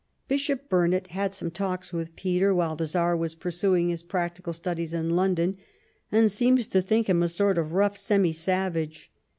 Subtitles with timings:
[0.27, 4.95] Bishop Burnet had some talks with Peter while the Czar was pursuing his practical studies
[4.95, 5.57] in London,
[6.11, 9.11] and seems to think him a sort of rough semi savage.